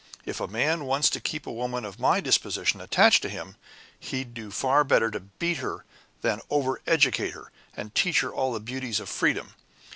If 0.25 0.39
a 0.39 0.47
man 0.47 0.85
wants 0.85 1.11
to 1.11 1.19
keep 1.19 1.45
a 1.45 1.51
woman 1.51 1.85
of 1.85 1.99
my 1.99 2.21
disposition 2.21 2.81
attached 2.81 3.21
to 3.21 3.29
him, 3.29 3.55
he'd 3.99 4.33
do 4.33 4.49
far 4.49 4.83
better 4.83 5.11
to 5.11 5.19
beat 5.19 5.57
her 5.57 5.85
than 6.23 6.41
over 6.49 6.81
educate 6.87 7.35
her, 7.35 7.51
and 7.77 7.93
teach 7.93 8.21
her 8.21 8.33
all 8.33 8.51
the 8.51 8.59
beauties 8.59 8.99
of 8.99 9.09
freedom. 9.09 9.53